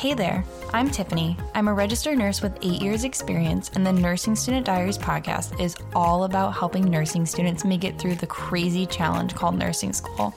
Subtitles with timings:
[0.00, 1.36] Hey there, I'm Tiffany.
[1.54, 5.76] I'm a registered nurse with eight years' experience, and the Nursing Student Diaries podcast is
[5.94, 10.32] all about helping nursing students make it through the crazy challenge called nursing school.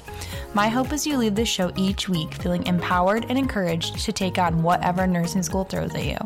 [0.54, 4.37] My hope is you leave this show each week feeling empowered and encouraged to take
[4.37, 6.17] on whatever nursing school throws at you.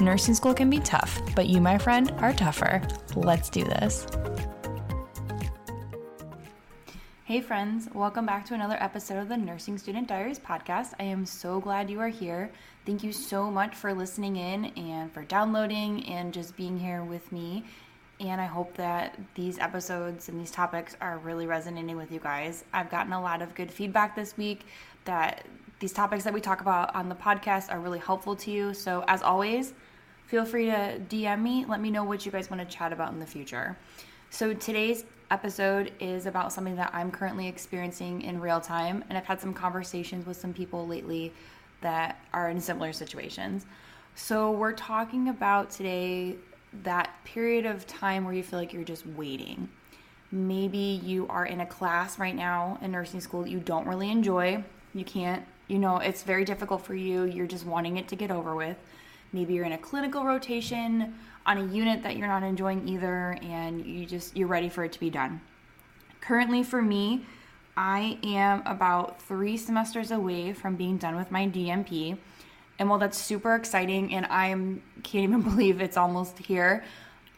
[0.00, 2.82] Nursing school can be tough, but you, my friend, are tougher.
[3.14, 4.08] Let's do this.
[7.32, 10.92] Hey, friends, welcome back to another episode of the Nursing Student Diaries podcast.
[11.00, 12.50] I am so glad you are here.
[12.84, 17.32] Thank you so much for listening in and for downloading and just being here with
[17.32, 17.64] me.
[18.20, 22.64] And I hope that these episodes and these topics are really resonating with you guys.
[22.70, 24.66] I've gotten a lot of good feedback this week
[25.06, 25.46] that
[25.78, 28.74] these topics that we talk about on the podcast are really helpful to you.
[28.74, 29.72] So, as always,
[30.26, 31.64] feel free to DM me.
[31.64, 33.78] Let me know what you guys want to chat about in the future.
[34.28, 39.24] So, today's episode is about something that I'm currently experiencing in real time, and I've
[39.24, 41.32] had some conversations with some people lately
[41.80, 43.64] that are in similar situations.
[44.14, 46.36] So, we're talking about today
[46.82, 49.70] that period of time where you feel like you're just waiting.
[50.30, 54.10] Maybe you are in a class right now in nursing school that you don't really
[54.10, 54.62] enjoy.
[54.92, 57.24] You can't, you know, it's very difficult for you.
[57.24, 58.76] You're just wanting it to get over with.
[59.32, 61.14] Maybe you're in a clinical rotation
[61.46, 64.92] on a unit that you're not enjoying either and you just you're ready for it
[64.92, 65.40] to be done.
[66.20, 67.26] Currently for me,
[67.76, 72.18] I am about 3 semesters away from being done with my DNP.
[72.78, 74.48] And while that's super exciting and I
[75.02, 76.84] can't even believe it's almost here,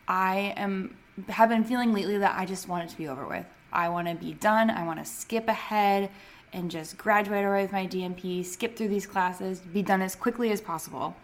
[0.06, 0.97] I am
[1.28, 3.47] have been feeling lately that I just want it to be over with.
[3.72, 4.70] I want to be done.
[4.70, 6.10] I want to skip ahead
[6.52, 10.50] and just graduate already with my DNP, skip through these classes, be done as quickly
[10.52, 11.16] as possible.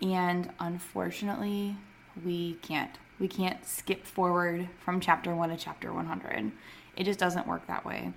[0.00, 1.76] And unfortunately,
[2.24, 2.98] we can't.
[3.18, 6.52] We can't skip forward from chapter 1 to chapter 100.
[6.96, 8.12] It just doesn't work that way.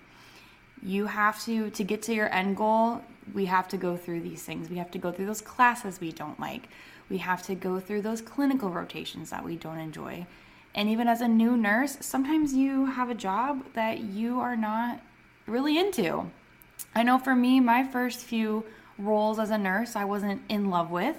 [0.82, 3.02] You have to to get to your end goal,
[3.34, 4.70] we have to go through these things.
[4.70, 6.70] We have to go through those classes we don't like.
[7.10, 10.28] We have to go through those clinical rotations that we don't enjoy.
[10.74, 15.00] And even as a new nurse, sometimes you have a job that you are not
[15.48, 16.30] really into.
[16.94, 18.66] I know for me, my first few
[18.98, 21.18] roles as a nurse, I wasn't in love with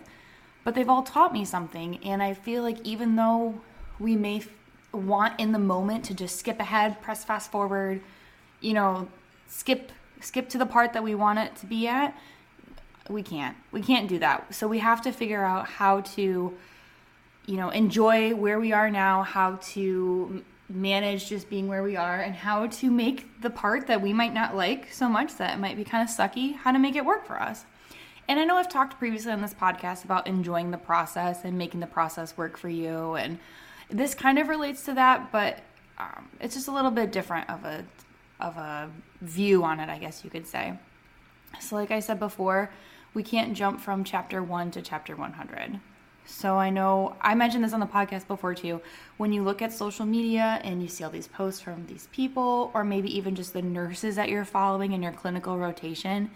[0.66, 2.00] but they've all taught me something.
[2.02, 3.60] And I feel like even though
[4.00, 4.48] we may f-
[4.92, 8.00] want in the moment to just skip ahead, press fast forward,
[8.60, 9.06] you know,
[9.46, 12.18] skip skip to the part that we want it to be at,
[13.08, 13.56] we can't.
[13.70, 14.52] We can't do that.
[14.56, 16.52] So we have to figure out how to
[17.46, 22.20] you know, enjoy where we are now, how to manage just being where we are
[22.20, 25.60] and how to make the part that we might not like so much that it
[25.60, 27.64] might be kind of sucky, how to make it work for us.
[28.28, 31.80] And I know I've talked previously on this podcast about enjoying the process and making
[31.80, 33.14] the process work for you.
[33.14, 33.38] And
[33.88, 35.60] this kind of relates to that, but
[35.98, 37.84] um, it's just a little bit different of a
[38.38, 38.90] of a
[39.22, 40.74] view on it, I guess you could say.
[41.60, 42.70] So, like I said before,
[43.14, 45.80] we can't jump from chapter one to chapter 100.
[46.26, 48.82] So, I know I mentioned this on the podcast before too.
[49.16, 52.70] When you look at social media and you see all these posts from these people,
[52.74, 56.30] or maybe even just the nurses that you're following in your clinical rotation,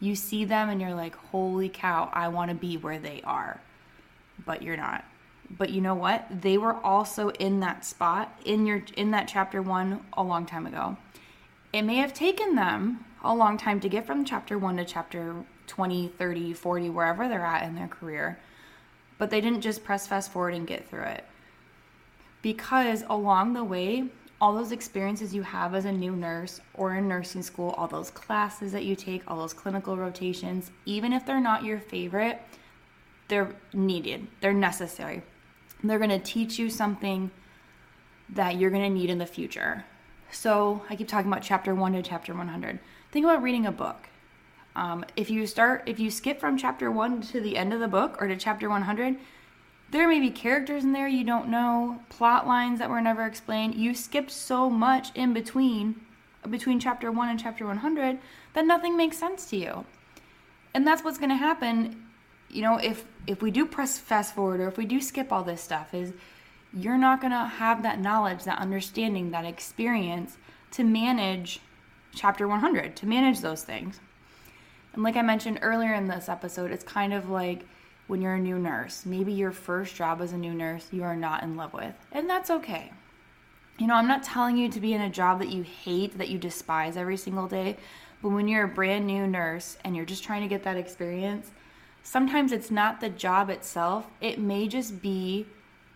[0.00, 3.60] you see them and you're like, holy cow, I want to be where they are.
[4.44, 5.04] But you're not.
[5.50, 6.26] But you know what?
[6.42, 10.66] They were also in that spot in your in that chapter 1 a long time
[10.66, 10.96] ago.
[11.72, 15.34] It may have taken them a long time to get from chapter 1 to chapter
[15.66, 18.38] 20, 30, 40, wherever they're at in their career.
[19.18, 21.24] But they didn't just press fast forward and get through it.
[22.42, 24.04] Because along the way,
[24.40, 28.10] all those experiences you have as a new nurse or in nursing school, all those
[28.10, 32.40] classes that you take, all those clinical rotations, even if they're not your favorite,
[33.28, 35.22] they're needed, they're necessary.
[35.82, 37.30] They're going to teach you something
[38.30, 39.84] that you're going to need in the future.
[40.30, 42.80] So, I keep talking about chapter 1 to chapter 100.
[43.12, 44.08] Think about reading a book.
[44.74, 47.86] Um, if you start, if you skip from chapter 1 to the end of the
[47.86, 49.16] book or to chapter 100,
[49.94, 53.76] there may be characters in there you don't know, plot lines that were never explained.
[53.76, 56.00] You skipped so much in between
[56.50, 58.18] between chapter 1 and chapter 100
[58.54, 59.84] that nothing makes sense to you.
[60.74, 62.06] And that's what's going to happen,
[62.50, 65.44] you know, if if we do press fast forward or if we do skip all
[65.44, 66.12] this stuff is
[66.76, 70.38] you're not going to have that knowledge, that understanding, that experience
[70.72, 71.60] to manage
[72.12, 74.00] chapter 100, to manage those things.
[74.92, 77.64] And like I mentioned earlier in this episode, it's kind of like
[78.06, 79.04] when you're a new nurse.
[79.06, 82.28] Maybe your first job as a new nurse you are not in love with, and
[82.28, 82.92] that's okay.
[83.78, 86.28] You know, I'm not telling you to be in a job that you hate, that
[86.28, 87.76] you despise every single day,
[88.22, 91.50] but when you're a brand new nurse and you're just trying to get that experience,
[92.02, 95.46] sometimes it's not the job itself, it may just be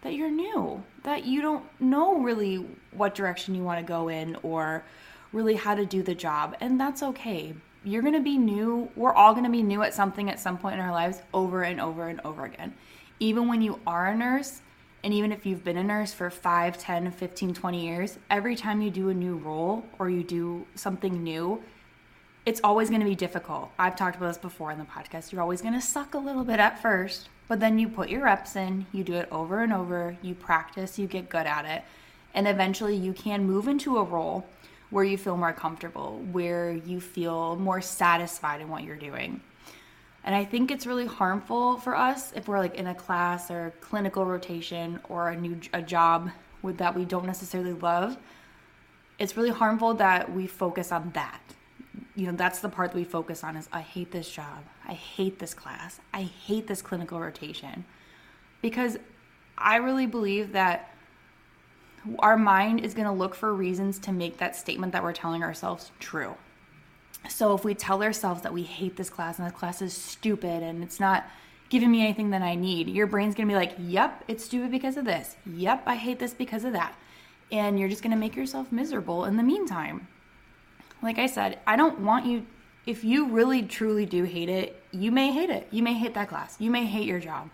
[0.03, 4.37] that you're new, that you don't know really what direction you want to go in
[4.43, 4.85] or
[5.33, 7.55] really how to do the job, and that's okay.
[7.85, 8.91] You're going to be new.
[8.97, 11.63] We're all going to be new at something at some point in our lives over
[11.63, 12.75] and over and over again.
[13.21, 14.61] Even when you are a nurse,
[15.05, 18.81] and even if you've been a nurse for 5, 10, 15, 20 years, every time
[18.81, 21.63] you do a new role or you do something new,
[22.47, 23.71] it's always going to be difficult.
[23.79, 25.33] I've talked about this before in the podcast.
[25.33, 28.25] You're always going to suck a little bit at first, but then you put your
[28.25, 31.83] reps in, you do it over and over, you practice, you get good at it,
[32.35, 34.47] and eventually you can move into a role
[34.91, 39.41] where you feel more comfortable, where you feel more satisfied in what you're doing.
[40.25, 43.73] And I think it's really harmful for us if we're like in a class or
[43.81, 46.31] clinical rotation or a new a job
[46.63, 48.17] with that we don't necessarily love.
[49.19, 51.41] It's really harmful that we focus on that.
[52.15, 54.65] You know, that's the part that we focus on is I hate this job.
[54.87, 56.01] I hate this class.
[56.13, 57.85] I hate this clinical rotation.
[58.61, 58.97] Because
[59.57, 60.93] I really believe that
[62.19, 65.43] our mind is going to look for reasons to make that statement that we're telling
[65.43, 66.35] ourselves true.
[67.29, 70.63] So if we tell ourselves that we hate this class and this class is stupid
[70.63, 71.27] and it's not
[71.69, 74.71] giving me anything that I need, your brain's going to be like, "Yep, it's stupid
[74.71, 75.37] because of this.
[75.45, 76.95] Yep, I hate this because of that."
[77.51, 80.07] And you're just going to make yourself miserable in the meantime.
[81.03, 82.47] Like I said, I don't want you
[82.89, 85.69] if you really truly do hate it, you may hate it.
[85.71, 86.57] You may hate that class.
[86.59, 87.51] You may hate your job.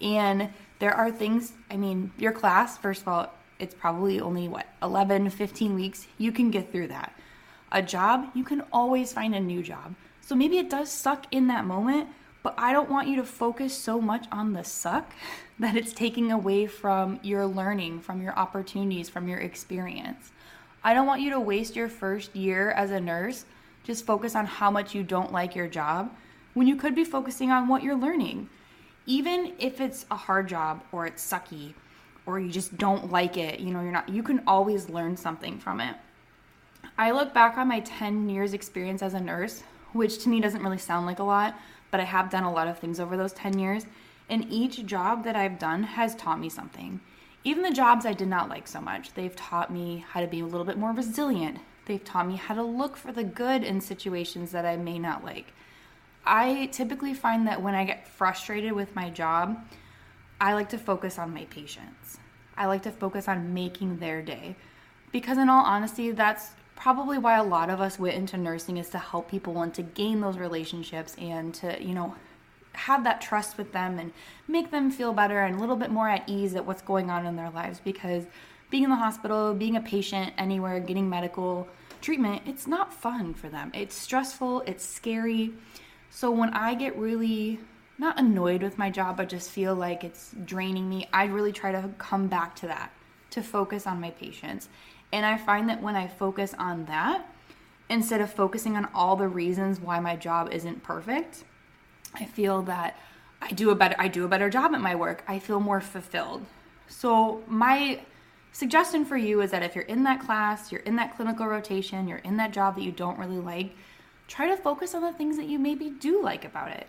[0.00, 4.66] And there are things, I mean, your class, first of all, it's probably only what
[4.82, 6.06] 11 15 weeks.
[6.16, 7.12] You can get through that.
[7.72, 9.94] A job you can always find a new job.
[10.20, 12.08] So maybe it does suck in that moment
[12.42, 15.12] but i don't want you to focus so much on the suck
[15.58, 20.30] that it's taking away from your learning from your opportunities from your experience.
[20.84, 23.44] I don't want you to waste your first year as a nurse
[23.82, 26.14] just focus on how much you don't like your job
[26.54, 28.48] when you could be focusing on what you're learning.
[29.06, 31.74] Even if it's a hard job or it's sucky
[32.28, 35.58] or you just don't like it, you know, you're not you can always learn something
[35.58, 35.96] from it.
[36.98, 39.62] I look back on my 10 years experience as a nurse,
[39.94, 41.58] which to me doesn't really sound like a lot,
[41.90, 43.86] but I have done a lot of things over those 10 years,
[44.28, 47.00] and each job that I've done has taught me something.
[47.44, 50.40] Even the jobs I did not like so much, they've taught me how to be
[50.40, 51.58] a little bit more resilient.
[51.86, 55.24] They've taught me how to look for the good in situations that I may not
[55.24, 55.54] like.
[56.26, 59.64] I typically find that when I get frustrated with my job,
[60.40, 62.18] I like to focus on my patients.
[62.56, 64.56] I like to focus on making their day.
[65.10, 68.88] Because, in all honesty, that's probably why a lot of us went into nursing is
[68.90, 72.14] to help people and to gain those relationships and to, you know,
[72.72, 74.12] have that trust with them and
[74.46, 77.26] make them feel better and a little bit more at ease at what's going on
[77.26, 77.80] in their lives.
[77.80, 78.24] Because
[78.70, 81.66] being in the hospital, being a patient anywhere, getting medical
[82.00, 83.72] treatment, it's not fun for them.
[83.74, 85.52] It's stressful, it's scary.
[86.10, 87.58] So, when I get really
[87.98, 91.72] not annoyed with my job, but just feel like it's draining me, I really try
[91.72, 92.92] to come back to that,
[93.30, 94.68] to focus on my patients.
[95.12, 97.26] And I find that when I focus on that,
[97.88, 101.44] instead of focusing on all the reasons why my job isn't perfect,
[102.14, 102.96] I feel that
[103.40, 105.24] I do a better I do a better job at my work.
[105.26, 106.44] I feel more fulfilled.
[106.88, 108.00] So my
[108.52, 112.08] suggestion for you is that if you're in that class, you're in that clinical rotation,
[112.08, 113.72] you're in that job that you don't really like,
[114.26, 116.86] try to focus on the things that you maybe do like about it.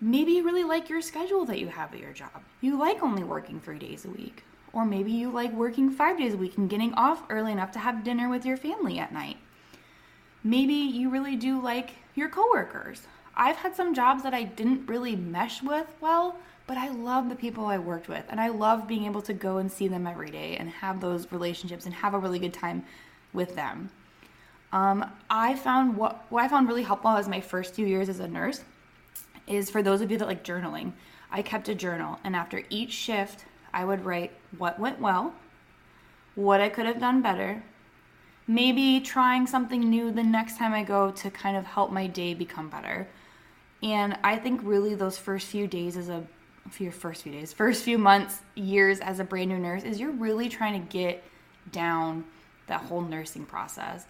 [0.00, 2.42] Maybe you really like your schedule that you have at your job.
[2.60, 4.44] You like only working three days a week.
[4.74, 7.78] Or maybe you like working five days a week and getting off early enough to
[7.78, 9.38] have dinner with your family at night.
[10.44, 13.06] Maybe you really do like your coworkers.
[13.34, 16.36] I've had some jobs that I didn't really mesh with well,
[16.66, 19.56] but I love the people I worked with and I love being able to go
[19.56, 22.84] and see them every day and have those relationships and have a really good time
[23.32, 23.88] with them.
[24.72, 28.20] Um, I found what, what I found really helpful was my first few years as
[28.20, 28.60] a nurse
[29.46, 30.92] is for those of you that like journaling.
[31.30, 35.34] I kept a journal, and after each shift, I would write what went well,
[36.34, 37.62] what I could have done better,
[38.46, 42.34] maybe trying something new the next time I go to kind of help my day
[42.34, 43.08] become better.
[43.82, 46.24] And I think really those first few days as a
[46.70, 50.10] few first few days, first few months, years as a brand new nurse is you're
[50.10, 51.22] really trying to get
[51.72, 52.24] down
[52.66, 54.06] that whole nursing process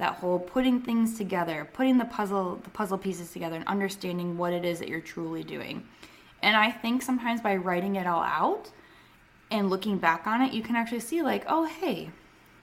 [0.00, 4.52] that whole putting things together, putting the puzzle the puzzle pieces together and understanding what
[4.52, 5.86] it is that you're truly doing.
[6.42, 8.70] And I think sometimes by writing it all out
[9.50, 12.10] and looking back on it, you can actually see like, oh hey,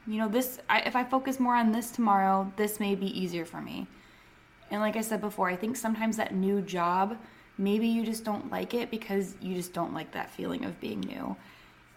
[0.07, 3.45] you know this I, if I focus more on this tomorrow, this may be easier
[3.45, 3.85] for me.
[4.71, 7.17] And like I said before, I think sometimes that new job,
[7.59, 11.01] maybe you just don't like it because you just don't like that feeling of being
[11.01, 11.35] new.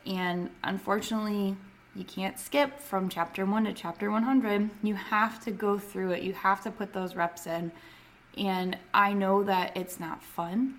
[0.05, 1.57] And unfortunately,
[1.95, 4.71] you can't skip from chapter 1 to chapter 100.
[4.83, 6.23] You have to go through it.
[6.23, 7.73] You have to put those reps in.
[8.39, 10.77] And I know that it's not fun.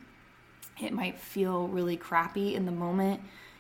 [0.82, 3.20] It might feel really crappy in the moment.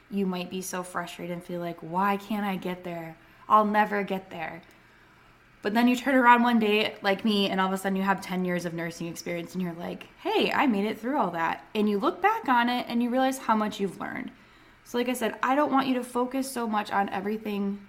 [0.09, 3.17] You might be so frustrated and feel like, why can't I get there?
[3.49, 4.61] I'll never get there.
[5.61, 8.01] But then you turn around one day, like me, and all of a sudden you
[8.01, 11.31] have 10 years of nursing experience, and you're like, hey, I made it through all
[11.31, 11.65] that.
[11.75, 14.31] And you look back on it and you realize how much you've learned.
[14.91, 17.79] So, like I said, I don't want you to focus so much on everything.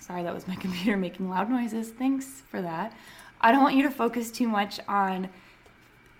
[0.00, 1.90] Sorry, that was my computer making loud noises.
[1.90, 2.92] Thanks for that.
[3.40, 5.28] I don't want you to focus too much on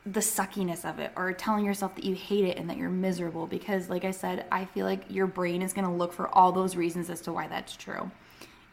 [0.07, 3.49] the suckiness of it or telling yourself that you hate it and that you're miserable
[3.49, 6.53] because like I said, I feel like your brain is going to look for all
[6.53, 8.11] those reasons as to why that's true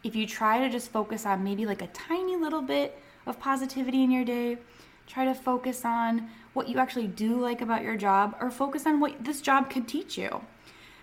[0.03, 4.03] if you try to just focus on maybe like a tiny little bit of positivity
[4.03, 4.57] in your day,
[5.05, 8.99] try to focus on what you actually do like about your job, or focus on
[8.99, 10.41] what this job could teach you.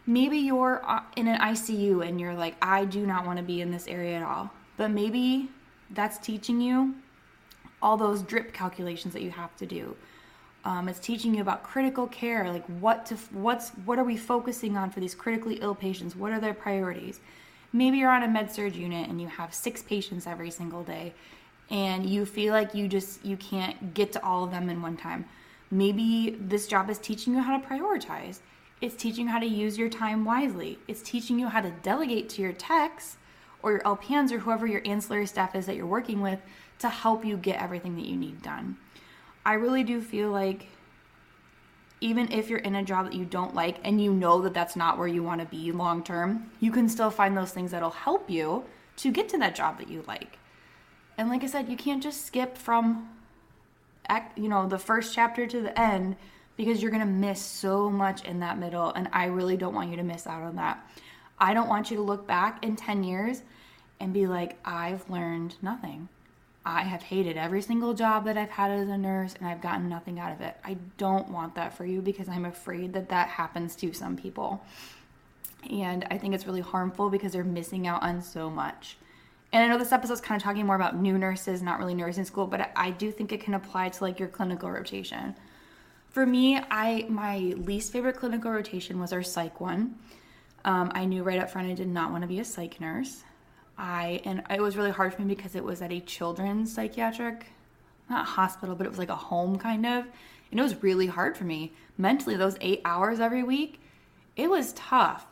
[0.06, 3.60] Maybe you're uh, in an ICU and you're like, I do not want to be
[3.60, 4.50] in this area at all.
[4.76, 5.50] But maybe
[5.90, 6.94] that's teaching you
[7.80, 9.96] all those drip calculations that you have to do.
[10.64, 14.76] Um, it's teaching you about critical care, like what to what's what are we focusing
[14.76, 16.16] on for these critically ill patients?
[16.16, 17.20] What are their priorities?
[17.74, 21.12] maybe you're on a med surg unit and you have six patients every single day
[21.70, 24.96] and you feel like you just you can't get to all of them in one
[24.96, 25.24] time
[25.70, 28.38] maybe this job is teaching you how to prioritize
[28.84, 32.28] it's teaching you how to use your time wisely it's teaching you how to delegate
[32.28, 33.16] to your techs
[33.62, 36.40] or your lpns or whoever your ancillary staff is that you're working with
[36.78, 38.76] to help you get everything that you need done
[39.46, 40.68] i really do feel like
[42.00, 44.76] even if you're in a job that you don't like and you know that that's
[44.76, 47.88] not where you want to be long term, you can still find those things that'll
[47.88, 48.62] help you
[48.96, 50.38] to get to that job that you like.
[51.16, 53.08] And like I said, you can't just skip from
[54.36, 56.16] you know, the first chapter to the end
[56.56, 59.90] because you're going to miss so much in that middle and I really don't want
[59.90, 60.86] you to miss out on that.
[61.38, 63.42] I don't want you to look back in 10 years
[64.00, 66.08] and be like, I've learned nothing.
[66.66, 69.88] I have hated every single job that I've had as a nurse and I've gotten
[69.88, 70.56] nothing out of it.
[70.64, 74.64] I don't want that for you because I'm afraid that that happens to some people.
[75.70, 78.96] And I think it's really harmful because they're missing out on so much.
[79.52, 81.94] And I know this episode is kind of talking more about new nurses, not really
[81.94, 85.36] nursing school, but I do think it can apply to like your clinical rotation.
[86.14, 89.96] For me, I my least favorite clinical rotation was our psych one.
[90.64, 93.24] Um, I knew right up front I did not want to be a psych nurse.
[93.76, 97.46] I and it was really hard for me because it was at a children's psychiatric
[98.08, 100.04] not hospital, but it was like a home kind of.
[100.52, 103.80] And it was really hard for me mentally those 8 hours every week.
[104.36, 105.26] It was tough.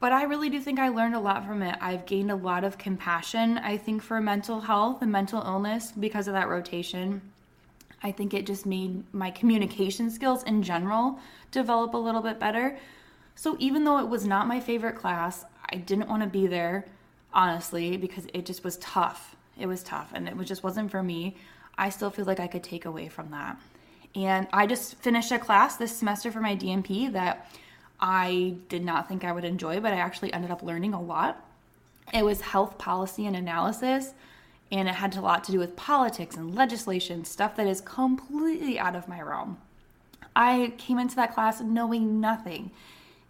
[0.00, 1.78] But I really do think I learned a lot from it.
[1.80, 6.26] I've gained a lot of compassion, I think, for mental health and mental illness because
[6.26, 7.22] of that rotation.
[8.02, 11.18] I think it just made my communication skills in general
[11.50, 12.78] develop a little bit better.
[13.34, 16.86] So even though it was not my favorite class, I didn't want to be there
[17.36, 19.36] honestly, because it just was tough.
[19.58, 21.36] It was tough and it was just wasn't for me.
[21.78, 23.58] I still feel like I could take away from that.
[24.14, 27.52] And I just finished a class this semester for my DNP that
[28.00, 31.44] I did not think I would enjoy, but I actually ended up learning a lot.
[32.14, 34.14] It was health policy and analysis,
[34.70, 38.78] and it had a lot to do with politics and legislation, stuff that is completely
[38.78, 39.58] out of my realm.
[40.34, 42.70] I came into that class knowing nothing.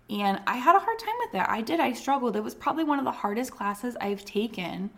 [0.09, 1.50] And I had a hard time with that.
[1.50, 1.81] I did.
[1.81, 2.37] I struggled.
[2.37, 4.90] It was probably one of the hardest classes I've taken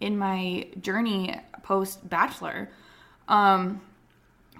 [0.00, 2.70] in my journey post bachelor.
[3.28, 3.80] Um,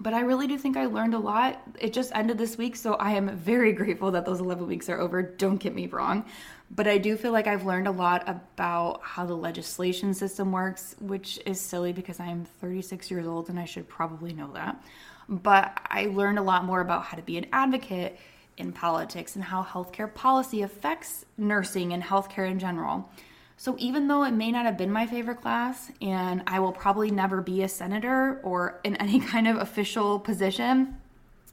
[0.00, 1.62] but I really do think I learned a lot.
[1.78, 4.98] It just ended this week, so I am very grateful that those 11 weeks are
[4.98, 5.22] over.
[5.22, 6.24] Don't get me wrong.
[6.72, 10.94] But I do feel like I've learned a lot about how the legislation system works,
[11.00, 14.80] which is silly because I'm 36 years old and I should probably know that.
[15.28, 18.18] But I learned a lot more about how to be an advocate
[18.56, 23.10] in politics and how healthcare policy affects nursing and healthcare in general.
[23.56, 27.10] So, even though it may not have been my favorite class, and I will probably
[27.10, 30.96] never be a senator or in any kind of official position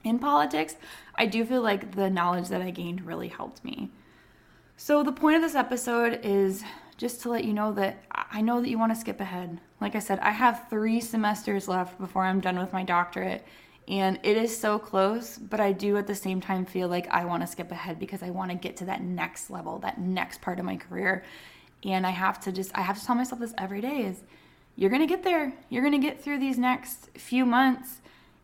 [0.03, 0.75] in politics,
[1.15, 3.89] I do feel like the knowledge that I gained really helped me.
[4.79, 6.63] So, the point of this episode is
[6.97, 9.59] just to let you know that I know that you want to skip ahead.
[9.81, 13.43] Like I said, I have three semesters left before I'm done with my doctorate,
[13.87, 17.25] and it is so close, but I do at the same time feel like I
[17.25, 20.41] want to skip ahead because I want to get to that next level, that next
[20.41, 21.23] part of my career.
[21.83, 24.21] And I have to just I have to tell myself this every day is
[24.75, 25.53] you're going to get there.
[25.69, 28.01] You're going to get through these next few months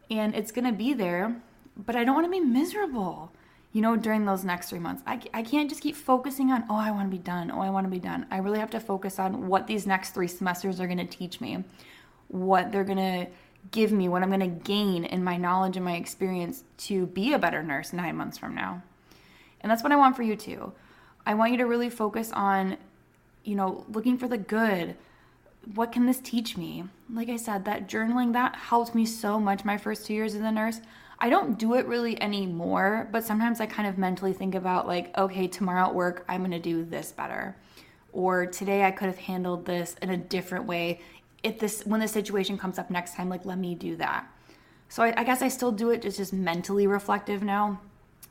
[0.09, 1.35] and it's going to be there,
[1.77, 3.31] but I don't want to be miserable.
[3.73, 6.75] You know, during those next three months, I, I can't just keep focusing on, oh,
[6.75, 7.49] I want to be done.
[7.51, 8.27] Oh, I want to be done.
[8.29, 11.41] I really have to focus on what these next three semesters are going to teach
[11.41, 11.63] me,
[12.27, 13.27] what they're going to
[13.71, 17.33] give me, what I'm going to gain in my knowledge and my experience to be
[17.33, 18.83] a better nurse nine months from now.
[19.61, 20.71] And that's what I want for you too.
[21.25, 22.77] I want you to really focus on,
[23.43, 24.95] you know, looking for the good.
[25.73, 26.83] What can this teach me?
[27.11, 30.41] Like I said, that journaling that helped me so much my first two years as
[30.41, 30.81] a nurse.
[31.19, 35.17] I don't do it really anymore, but sometimes I kind of mentally think about, like,
[35.17, 37.55] okay, tomorrow at work, I'm gonna do this better.
[38.11, 40.99] Or today I could have handled this in a different way
[41.43, 44.25] if this when the situation comes up next time, like let me do that.
[44.89, 46.05] So I, I guess I still do it.
[46.05, 47.81] It's just mentally reflective now.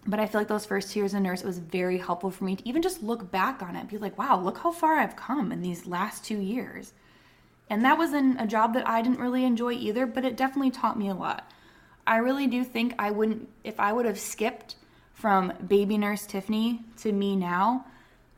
[0.07, 2.31] But I feel like those first two years as a nurse, it was very helpful
[2.31, 4.95] for me to even just look back on it, be like, wow, look how far
[4.95, 6.93] I've come in these last two years.
[7.71, 10.73] And that was in a job that I didn't really enjoy either, but it definitely
[10.73, 11.49] taught me a lot.
[12.07, 14.77] I really do think I wouldn't, if I would have skipped
[15.15, 17.87] from baby nurse Tiffany to me now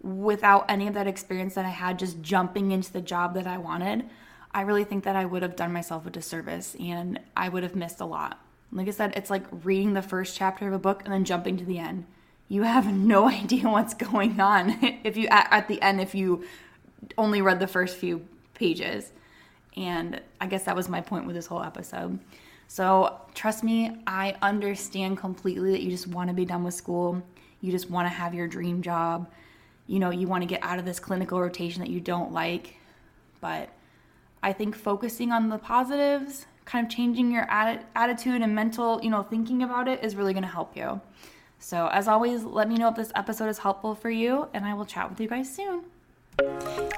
[0.03, 3.57] without any of that experience that I had just jumping into the job that I
[3.57, 4.05] wanted,
[4.53, 7.75] I really think that I would have done myself a disservice and I would have
[7.75, 8.39] missed a lot.
[8.71, 11.57] Like I said, it's like reading the first chapter of a book and then jumping
[11.57, 12.05] to the end.
[12.49, 16.45] You have no idea what's going on if you at, at the end if you
[17.17, 19.11] only read the first few pages.
[19.77, 22.21] And I guess that was my point with this whole episode.
[22.75, 27.23] So, trust me, I understand completely that you just want to be done with school.
[27.61, 29.31] You just want to have your dream job.
[29.87, 32.75] You know, you want to get out of this clinical rotation that you don't like.
[33.41, 33.69] But
[34.43, 39.23] I think focusing on the positives, kind of changing your attitude and mental, you know,
[39.23, 41.01] thinking about it is really going to help you.
[41.61, 44.75] So, as always, let me know if this episode is helpful for you, and I
[44.75, 45.85] will chat with you guys soon.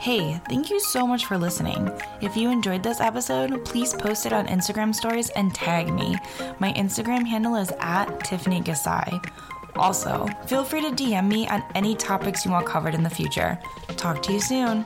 [0.01, 1.91] Hey, thank you so much for listening.
[2.21, 6.17] If you enjoyed this episode, please post it on Instagram stories and tag me.
[6.61, 9.21] My Instagram handle is at Tiffany Gossai.
[9.75, 13.59] Also, feel free to DM me on any topics you want covered in the future.
[13.97, 14.85] Talk to you soon.